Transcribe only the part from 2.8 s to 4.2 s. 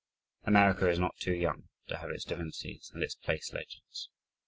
and its place legends.